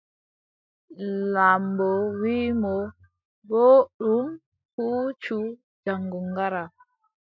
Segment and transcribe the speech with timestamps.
[1.33, 1.87] Laamɓo
[2.19, 2.73] wii mo:
[3.47, 4.25] booɗɗum
[4.73, 5.37] huucu
[5.83, 6.63] jaŋgo ngara.